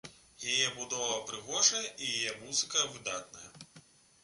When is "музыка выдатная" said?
2.41-3.49